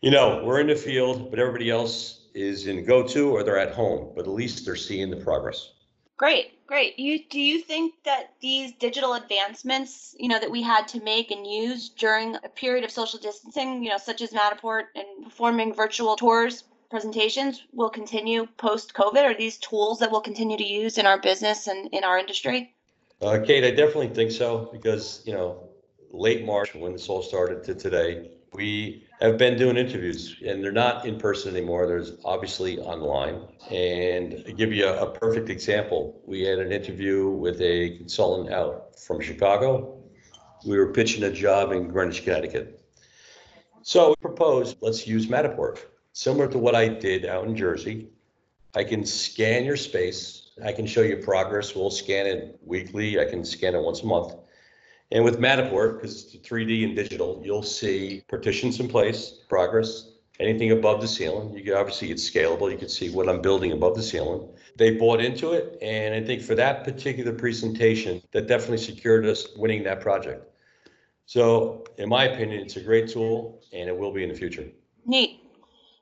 You 0.00 0.12
know, 0.12 0.42
we're 0.44 0.60
in 0.60 0.68
the 0.68 0.76
field, 0.76 1.30
but 1.30 1.40
everybody 1.40 1.70
else 1.70 2.26
is 2.32 2.68
in 2.68 2.84
go-to 2.84 3.30
or 3.30 3.42
they're 3.42 3.58
at 3.58 3.74
home, 3.74 4.12
but 4.14 4.26
at 4.26 4.30
least 4.30 4.64
they're 4.64 4.76
seeing 4.76 5.10
the 5.10 5.16
progress. 5.16 5.72
Great, 6.16 6.66
great. 6.66 6.98
You 6.98 7.24
do 7.28 7.40
you 7.40 7.60
think 7.60 7.94
that 8.04 8.34
these 8.40 8.72
digital 8.72 9.14
advancements, 9.14 10.14
you 10.18 10.28
know, 10.28 10.38
that 10.38 10.50
we 10.50 10.62
had 10.62 10.86
to 10.88 11.02
make 11.02 11.30
and 11.30 11.46
use 11.46 11.88
during 11.88 12.36
a 12.36 12.48
period 12.48 12.84
of 12.84 12.90
social 12.90 13.18
distancing, 13.18 13.82
you 13.82 13.90
know, 13.90 13.98
such 13.98 14.20
as 14.20 14.30
Matterport 14.30 14.84
and 14.94 15.24
performing 15.24 15.74
virtual 15.74 16.16
tours, 16.16 16.64
presentations, 16.90 17.64
will 17.72 17.90
continue 17.90 18.46
post 18.56 18.94
COVID? 18.94 19.24
Are 19.24 19.36
these 19.36 19.58
tools 19.58 19.98
that 19.98 20.10
we'll 20.10 20.20
continue 20.20 20.56
to 20.56 20.64
use 20.64 20.98
in 20.98 21.06
our 21.06 21.20
business 21.20 21.66
and 21.66 21.88
in 21.92 22.04
our 22.04 22.18
industry? 22.18 22.74
Uh, 23.20 23.40
Kate, 23.44 23.64
I 23.64 23.70
definitely 23.70 24.08
think 24.08 24.30
so 24.30 24.70
because 24.72 25.22
you 25.26 25.32
know, 25.32 25.68
late 26.10 26.44
March 26.44 26.74
when 26.74 26.92
this 26.92 27.08
all 27.08 27.22
started 27.22 27.64
to 27.64 27.74
today, 27.74 28.30
we 28.52 29.07
have 29.20 29.36
been 29.36 29.58
doing 29.58 29.76
interviews 29.76 30.36
and 30.46 30.62
they're 30.62 30.72
not 30.72 31.06
in 31.06 31.18
person 31.18 31.56
anymore. 31.56 31.86
There's 31.86 32.12
obviously 32.24 32.78
online. 32.78 33.42
And 33.70 34.44
to 34.44 34.52
give 34.52 34.72
you 34.72 34.86
a, 34.86 35.06
a 35.06 35.10
perfect 35.10 35.50
example, 35.50 36.20
we 36.24 36.42
had 36.42 36.58
an 36.58 36.72
interview 36.72 37.28
with 37.28 37.60
a 37.60 37.96
consultant 37.98 38.52
out 38.52 38.98
from 38.98 39.20
Chicago. 39.20 39.98
We 40.64 40.78
were 40.78 40.92
pitching 40.92 41.24
a 41.24 41.32
job 41.32 41.72
in 41.72 41.88
Greenwich, 41.88 42.22
Connecticut. 42.22 42.80
So 43.82 44.10
we 44.10 44.16
proposed 44.20 44.76
let's 44.80 45.06
use 45.06 45.26
Matterport, 45.26 45.78
similar 46.12 46.46
to 46.48 46.58
what 46.58 46.74
I 46.74 46.88
did 46.88 47.26
out 47.26 47.46
in 47.46 47.56
Jersey. 47.56 48.08
I 48.74 48.84
can 48.84 49.04
scan 49.04 49.64
your 49.64 49.76
space. 49.76 50.50
I 50.64 50.72
can 50.72 50.86
show 50.86 51.02
you 51.02 51.16
progress. 51.16 51.74
We'll 51.74 51.90
scan 51.90 52.26
it 52.26 52.58
weekly. 52.64 53.18
I 53.18 53.24
can 53.24 53.44
scan 53.44 53.74
it 53.74 53.82
once 53.82 54.02
a 54.02 54.06
month. 54.06 54.34
And 55.10 55.24
with 55.24 55.38
Matterport, 55.38 55.96
because 55.96 56.34
it's 56.34 56.48
3D 56.48 56.84
and 56.84 56.94
digital, 56.94 57.40
you'll 57.44 57.62
see 57.62 58.22
partitions 58.28 58.78
in 58.78 58.88
place, 58.88 59.40
progress, 59.48 60.10
anything 60.38 60.70
above 60.72 61.00
the 61.00 61.08
ceiling. 61.08 61.56
You 61.56 61.64
can 61.64 61.74
obviously 61.74 62.10
it's 62.10 62.28
scalable. 62.28 62.70
You 62.70 62.76
can 62.76 62.88
see 62.88 63.10
what 63.10 63.28
I'm 63.28 63.40
building 63.40 63.72
above 63.72 63.96
the 63.96 64.02
ceiling. 64.02 64.48
They 64.76 64.92
bought 64.92 65.20
into 65.20 65.52
it, 65.52 65.78
and 65.82 66.14
I 66.14 66.22
think 66.22 66.42
for 66.42 66.54
that 66.54 66.84
particular 66.84 67.32
presentation, 67.32 68.22
that 68.32 68.46
definitely 68.46 68.78
secured 68.78 69.26
us 69.26 69.48
winning 69.56 69.82
that 69.84 70.00
project. 70.00 70.44
So, 71.26 71.84
in 71.98 72.08
my 72.08 72.24
opinion, 72.24 72.60
it's 72.60 72.76
a 72.76 72.80
great 72.80 73.08
tool, 73.08 73.62
and 73.72 73.88
it 73.88 73.96
will 73.96 74.12
be 74.12 74.22
in 74.22 74.28
the 74.28 74.34
future. 74.34 74.66
Neat. 75.04 75.40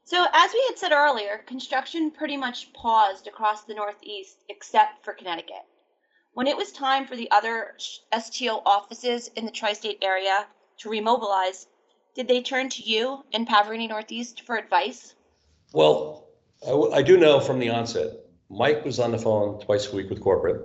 So, 0.05 0.25
as 0.33 0.53
we 0.53 0.65
had 0.69 0.79
said 0.79 0.93
earlier, 0.93 1.39
construction 1.47 2.11
pretty 2.11 2.37
much 2.37 2.73
paused 2.73 3.27
across 3.27 3.65
the 3.65 3.75
Northeast 3.75 4.45
except 4.49 5.05
for 5.05 5.15
Connecticut. 5.15 5.65
When 6.37 6.49
it 6.49 6.57
was 6.59 6.71
time 6.71 7.07
for 7.07 7.17
the 7.17 7.31
other 7.31 7.73
STO 7.79 8.61
offices 8.67 9.31
in 9.37 9.47
the 9.47 9.51
tri 9.51 9.73
state 9.73 9.97
area 10.03 10.47
to 10.81 10.91
remobilize, 10.91 11.65
did 12.15 12.29
they 12.29 12.43
turn 12.43 12.69
to 12.69 12.83
you 12.83 13.25
in 13.33 13.47
Pavarini 13.47 13.89
Northeast 13.89 14.43
for 14.43 14.59
advice? 14.59 15.15
Well, 15.73 16.27
I, 16.63 16.73
w- 16.73 16.93
I 16.93 17.01
do 17.01 17.17
know 17.17 17.41
from 17.41 17.59
the 17.59 17.71
onset, 17.71 18.19
Mike 18.51 18.85
was 18.85 19.01
on 19.01 19.13
the 19.13 19.19
phone 19.19 19.65
twice 19.65 19.91
a 19.91 19.97
week 19.97 20.11
with 20.11 20.21
corporate 20.21 20.61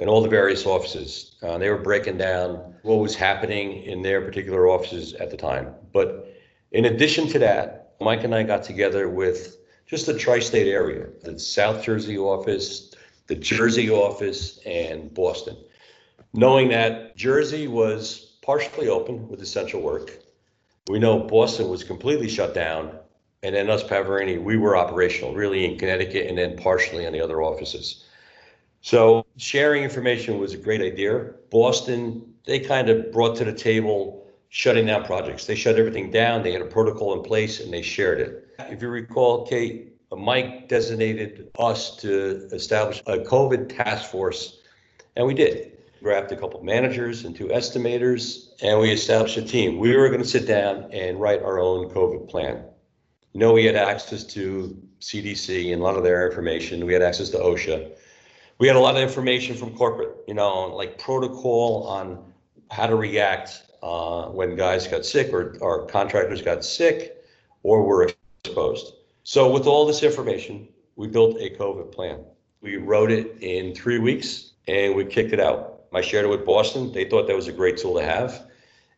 and 0.00 0.10
all 0.10 0.20
the 0.20 0.28
various 0.28 0.66
offices. 0.66 1.36
Uh, 1.44 1.58
they 1.58 1.70
were 1.70 1.78
breaking 1.78 2.18
down 2.18 2.74
what 2.82 2.96
was 2.96 3.14
happening 3.14 3.84
in 3.84 4.02
their 4.02 4.20
particular 4.20 4.66
offices 4.66 5.14
at 5.14 5.30
the 5.30 5.36
time. 5.36 5.76
But 5.92 6.34
in 6.72 6.86
addition 6.86 7.28
to 7.28 7.38
that, 7.38 7.94
Mike 8.00 8.24
and 8.24 8.34
I 8.34 8.42
got 8.42 8.64
together 8.64 9.08
with 9.08 9.58
just 9.86 10.06
the 10.06 10.18
tri 10.18 10.40
state 10.40 10.66
area, 10.66 11.06
the 11.22 11.38
South 11.38 11.84
Jersey 11.84 12.18
office, 12.18 12.90
the 13.26 13.34
Jersey 13.34 13.90
office, 13.90 14.58
and 14.66 15.12
Boston. 15.14 15.56
Knowing 16.32 16.68
that 16.68 17.16
Jersey 17.16 17.68
was 17.68 18.36
partially 18.42 18.88
open 18.88 19.28
with 19.28 19.40
essential 19.40 19.80
work, 19.80 20.18
we 20.88 20.98
know 20.98 21.20
Boston 21.20 21.68
was 21.68 21.84
completely 21.84 22.28
shut 22.28 22.54
down, 22.54 22.98
and 23.42 23.54
then 23.54 23.70
us, 23.70 23.82
Pavarini, 23.82 24.42
we 24.42 24.56
were 24.56 24.76
operational, 24.76 25.34
really 25.34 25.64
in 25.64 25.78
Connecticut 25.78 26.26
and 26.28 26.36
then 26.36 26.56
partially 26.56 27.04
in 27.04 27.12
the 27.12 27.20
other 27.20 27.42
offices. 27.42 28.04
So 28.80 29.24
sharing 29.36 29.82
information 29.82 30.38
was 30.38 30.52
a 30.52 30.58
great 30.58 30.82
idea. 30.82 31.30
Boston, 31.50 32.34
they 32.44 32.58
kind 32.58 32.90
of 32.90 33.12
brought 33.12 33.36
to 33.36 33.44
the 33.44 33.52
table 33.52 34.26
shutting 34.50 34.86
down 34.86 35.04
projects. 35.04 35.46
They 35.46 35.54
shut 35.54 35.76
everything 35.76 36.10
down, 36.10 36.42
they 36.42 36.52
had 36.52 36.62
a 36.62 36.66
protocol 36.66 37.14
in 37.14 37.22
place, 37.22 37.60
and 37.60 37.72
they 37.72 37.82
shared 37.82 38.20
it. 38.20 38.48
If 38.58 38.82
you 38.82 38.88
recall, 38.88 39.46
Kate, 39.46 39.93
Mike 40.16 40.68
designated 40.68 41.50
us 41.58 41.96
to 41.96 42.48
establish 42.52 43.00
a 43.06 43.18
COVID 43.18 43.74
task 43.74 44.10
force, 44.10 44.60
and 45.16 45.26
we 45.26 45.34
did. 45.34 45.72
Grabbed 46.02 46.32
a 46.32 46.36
couple 46.36 46.62
managers 46.62 47.24
and 47.24 47.34
two 47.34 47.46
estimators, 47.46 48.48
and 48.62 48.78
we 48.78 48.90
established 48.90 49.38
a 49.38 49.42
team. 49.42 49.78
We 49.78 49.96
were 49.96 50.08
going 50.08 50.22
to 50.22 50.28
sit 50.28 50.46
down 50.46 50.90
and 50.92 51.18
write 51.18 51.42
our 51.42 51.58
own 51.58 51.88
COVID 51.90 52.28
plan. 52.28 52.62
You 53.32 53.40
know, 53.40 53.52
we 53.52 53.64
had 53.64 53.74
access 53.74 54.22
to 54.24 54.76
CDC 55.00 55.72
and 55.72 55.80
a 55.80 55.84
lot 55.84 55.96
of 55.96 56.04
their 56.04 56.28
information. 56.28 56.84
We 56.84 56.92
had 56.92 57.02
access 57.02 57.30
to 57.30 57.38
OSHA. 57.38 57.92
We 58.58 58.66
had 58.66 58.76
a 58.76 58.80
lot 58.80 58.96
of 58.96 59.02
information 59.02 59.56
from 59.56 59.76
corporate, 59.76 60.14
you 60.28 60.34
know, 60.34 60.74
like 60.74 60.98
protocol 60.98 61.86
on 61.88 62.32
how 62.70 62.86
to 62.86 62.96
react 62.96 63.62
uh, 63.82 64.26
when 64.26 64.56
guys 64.56 64.86
got 64.86 65.04
sick 65.04 65.32
or, 65.32 65.56
or 65.60 65.86
contractors 65.86 66.42
got 66.42 66.64
sick 66.64 67.16
or 67.62 67.82
were 67.82 68.10
exposed. 68.44 68.94
So 69.24 69.50
with 69.50 69.66
all 69.66 69.86
this 69.86 70.02
information, 70.02 70.68
we 70.96 71.08
built 71.08 71.40
a 71.40 71.48
COVID 71.48 71.92
plan. 71.92 72.20
We 72.60 72.76
wrote 72.76 73.10
it 73.10 73.38
in 73.40 73.74
three 73.74 73.98
weeks 73.98 74.52
and 74.68 74.94
we 74.94 75.06
kicked 75.06 75.32
it 75.32 75.40
out. 75.40 75.84
I 75.94 76.02
shared 76.02 76.26
it 76.26 76.28
with 76.28 76.44
Boston. 76.44 76.92
They 76.92 77.06
thought 77.06 77.26
that 77.26 77.36
was 77.36 77.48
a 77.48 77.52
great 77.52 77.78
tool 77.78 77.94
to 77.94 78.04
have. 78.04 78.50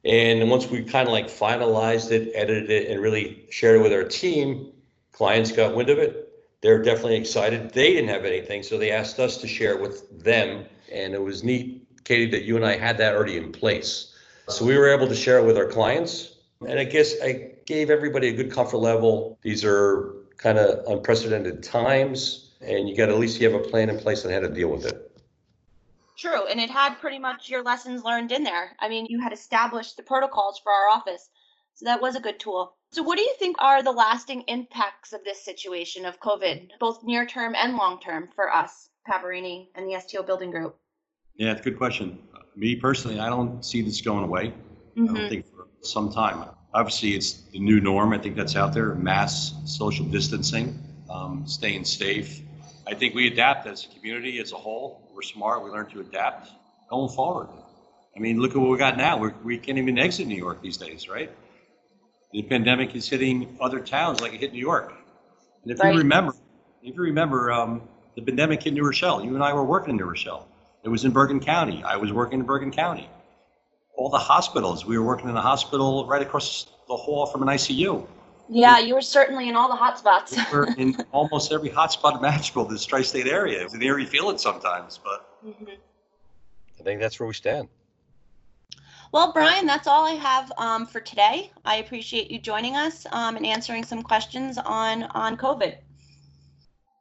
And 0.04 0.50
once 0.50 0.68
we 0.68 0.82
kind 0.82 1.06
of 1.06 1.12
like 1.12 1.26
finalized 1.26 2.10
it, 2.10 2.32
edited 2.34 2.70
it, 2.70 2.90
and 2.90 3.00
really 3.00 3.44
shared 3.50 3.80
it 3.80 3.82
with 3.82 3.92
our 3.92 4.02
team, 4.02 4.72
clients 5.12 5.52
got 5.52 5.76
wind 5.76 5.90
of 5.90 5.98
it. 5.98 6.28
They're 6.60 6.82
definitely 6.82 7.16
excited. 7.16 7.70
They 7.70 7.92
didn't 7.92 8.08
have 8.08 8.24
anything, 8.24 8.62
so 8.62 8.78
they 8.78 8.90
asked 8.90 9.20
us 9.20 9.36
to 9.38 9.46
share 9.46 9.74
it 9.74 9.80
with 9.80 10.24
them. 10.24 10.64
And 10.92 11.14
it 11.14 11.22
was 11.22 11.44
neat, 11.44 11.86
Katie, 12.04 12.30
that 12.30 12.44
you 12.44 12.56
and 12.56 12.64
I 12.64 12.76
had 12.76 12.98
that 12.98 13.14
already 13.14 13.36
in 13.36 13.52
place. 13.52 14.14
So 14.48 14.64
we 14.64 14.76
were 14.76 14.88
able 14.88 15.06
to 15.06 15.14
share 15.14 15.38
it 15.38 15.44
with 15.44 15.56
our 15.56 15.66
clients. 15.66 16.35
And 16.60 16.78
I 16.78 16.84
guess 16.84 17.14
I 17.22 17.52
gave 17.66 17.90
everybody 17.90 18.28
a 18.28 18.32
good 18.32 18.50
comfort 18.50 18.78
level. 18.78 19.38
These 19.42 19.64
are 19.64 20.14
kind 20.38 20.58
of 20.58 20.84
unprecedented 20.86 21.62
times, 21.62 22.54
and 22.60 22.88
you 22.88 22.96
got 22.96 23.08
at 23.08 23.18
least 23.18 23.40
you 23.40 23.50
have 23.50 23.60
a 23.60 23.64
plan 23.64 23.90
in 23.90 23.98
place 23.98 24.24
on 24.24 24.32
how 24.32 24.40
to 24.40 24.48
deal 24.48 24.68
with 24.68 24.86
it. 24.86 25.02
True, 26.16 26.46
and 26.46 26.58
it 26.58 26.70
had 26.70 26.98
pretty 26.98 27.18
much 27.18 27.50
your 27.50 27.62
lessons 27.62 28.02
learned 28.02 28.32
in 28.32 28.42
there. 28.42 28.74
I 28.80 28.88
mean, 28.88 29.06
you 29.06 29.20
had 29.20 29.34
established 29.34 29.96
the 29.96 30.02
protocols 30.02 30.58
for 30.62 30.72
our 30.72 30.88
office, 30.88 31.28
so 31.74 31.84
that 31.84 32.00
was 32.00 32.16
a 32.16 32.20
good 32.20 32.40
tool. 32.40 32.74
So, 32.90 33.02
what 33.02 33.16
do 33.16 33.22
you 33.22 33.34
think 33.38 33.56
are 33.58 33.82
the 33.82 33.92
lasting 33.92 34.42
impacts 34.48 35.12
of 35.12 35.22
this 35.24 35.44
situation 35.44 36.06
of 36.06 36.20
COVID, 36.20 36.70
both 36.80 37.04
near 37.04 37.26
term 37.26 37.54
and 37.54 37.76
long 37.76 38.00
term, 38.00 38.30
for 38.34 38.50
us, 38.50 38.88
Pavarini 39.06 39.68
and 39.74 39.86
the 39.86 40.00
STO 40.00 40.22
Building 40.22 40.50
Group? 40.50 40.78
Yeah, 41.34 41.52
it's 41.52 41.60
a 41.60 41.64
good 41.64 41.76
question. 41.76 42.18
Me 42.56 42.76
personally, 42.76 43.20
I 43.20 43.28
don't 43.28 43.62
see 43.62 43.82
this 43.82 44.00
going 44.00 44.24
away. 44.24 44.46
Mm-hmm. 44.46 45.02
I 45.02 45.06
don't 45.06 45.16
mm-hmm. 45.16 45.28
think 45.28 45.46
for 45.50 45.55
some 45.82 46.12
time. 46.12 46.48
Obviously, 46.74 47.14
it's 47.14 47.32
the 47.52 47.58
new 47.58 47.80
norm. 47.80 48.12
I 48.12 48.18
think 48.18 48.36
that's 48.36 48.56
out 48.56 48.74
there 48.74 48.94
mass 48.94 49.54
social 49.64 50.04
distancing, 50.04 50.78
um, 51.08 51.46
staying 51.46 51.84
safe. 51.84 52.40
I 52.86 52.94
think 52.94 53.14
we 53.14 53.26
adapt 53.26 53.66
as 53.66 53.86
a 53.86 53.88
community 53.94 54.38
as 54.40 54.52
a 54.52 54.56
whole. 54.56 55.10
We're 55.14 55.22
smart. 55.22 55.64
We 55.64 55.70
learn 55.70 55.86
to 55.86 56.00
adapt 56.00 56.50
going 56.90 57.08
forward. 57.14 57.48
I 58.14 58.18
mean, 58.18 58.40
look 58.40 58.52
at 58.52 58.58
what 58.58 58.70
we 58.70 58.78
got 58.78 58.96
now. 58.96 59.18
We're, 59.18 59.34
we 59.42 59.58
can 59.58 59.76
not 59.76 59.82
even 59.82 59.98
exit 59.98 60.26
New 60.26 60.36
York 60.36 60.62
these 60.62 60.76
days, 60.76 61.08
right? 61.08 61.30
The 62.32 62.42
pandemic 62.42 62.94
is 62.94 63.08
hitting 63.08 63.56
other 63.60 63.80
towns 63.80 64.20
like 64.20 64.34
it 64.34 64.40
hit 64.40 64.52
New 64.52 64.58
York. 64.58 64.92
And 65.62 65.72
if 65.72 65.80
right. 65.80 65.92
you 65.92 65.98
remember, 66.00 66.32
if 66.82 66.94
you 66.94 67.02
remember, 67.02 67.50
um, 67.52 67.82
the 68.14 68.22
pandemic 68.22 68.62
hit 68.62 68.72
New 68.72 68.84
Rochelle. 68.84 69.24
You 69.24 69.34
and 69.34 69.42
I 69.42 69.52
were 69.52 69.64
working 69.64 69.90
in 69.90 69.96
New 69.96 70.04
Rochelle. 70.04 70.48
It 70.82 70.88
was 70.88 71.04
in 71.04 71.10
Bergen 71.10 71.40
County. 71.40 71.82
I 71.84 71.96
was 71.96 72.12
working 72.12 72.40
in 72.40 72.46
Bergen 72.46 72.70
County 72.70 73.08
all 73.96 74.08
the 74.08 74.18
hospitals. 74.18 74.86
We 74.86 74.98
were 74.98 75.04
working 75.04 75.28
in 75.28 75.36
a 75.36 75.42
hospital 75.42 76.06
right 76.06 76.22
across 76.22 76.66
the 76.88 76.96
hall 76.96 77.26
from 77.26 77.42
an 77.42 77.48
ICU. 77.48 78.06
Yeah, 78.48 78.78
you 78.78 78.94
were 78.94 79.02
certainly 79.02 79.48
in 79.48 79.56
all 79.56 79.68
the 79.68 79.74
hot 79.74 79.98
spots. 79.98 80.36
we 80.36 80.56
were 80.56 80.68
in 80.78 80.96
almost 81.12 81.52
every 81.52 81.70
hotspot 81.70 82.16
imaginable 82.16 82.64
this 82.66 82.84
tri-state 82.84 83.26
area. 83.26 83.62
It's 83.62 83.74
an 83.74 83.82
eerie 83.82 84.06
feeling 84.06 84.38
sometimes, 84.38 85.00
but 85.02 85.28
mm-hmm. 85.44 85.70
I 86.78 86.82
think 86.82 87.00
that's 87.00 87.18
where 87.18 87.26
we 87.26 87.34
stand. 87.34 87.68
Well, 89.12 89.32
Brian, 89.32 89.66
that's 89.66 89.86
all 89.86 90.04
I 90.04 90.12
have 90.12 90.52
um, 90.58 90.86
for 90.86 91.00
today. 91.00 91.50
I 91.64 91.76
appreciate 91.76 92.30
you 92.30 92.38
joining 92.38 92.76
us 92.76 93.06
um, 93.12 93.36
and 93.36 93.46
answering 93.46 93.84
some 93.84 94.02
questions 94.02 94.58
on 94.58 95.04
on 95.04 95.36
COVID. 95.36 95.76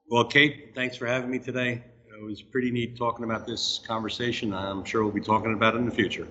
Well, 0.10 0.24
Kate, 0.24 0.72
thanks 0.76 0.96
for 0.96 1.08
having 1.08 1.30
me 1.32 1.40
today. 1.40 1.84
It 2.08 2.24
was 2.24 2.42
pretty 2.42 2.72
neat 2.72 2.96
talking 2.96 3.26
about 3.26 3.46
this 3.46 3.82
conversation. 3.86 4.54
I'm 4.54 4.86
sure 4.86 5.04
we'll 5.04 5.12
be 5.12 5.20
talking 5.20 5.54
about 5.54 5.76
it 5.76 5.80
in 5.80 5.86
the 5.86 5.92
future. 5.92 6.28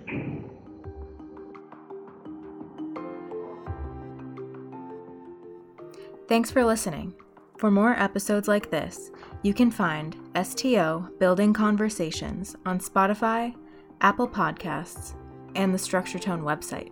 Thanks 6.35 6.51
for 6.51 6.65
listening. 6.65 7.15
For 7.59 7.71
more 7.71 7.93
episodes 7.93 8.49
like 8.49 8.69
this, 8.69 9.13
you 9.45 9.55
can 9.55 9.71
find 9.71 10.17
STO 10.43 11.09
Building 11.21 11.53
Conversations 11.53 12.57
on 12.67 12.81
Spotify, 12.81 13.55
Apple 14.01 14.27
Podcasts, 14.27 15.15
and 15.55 15.73
the 15.73 15.79
Structure 15.79 16.19
Tone 16.19 16.43
website. 16.43 16.91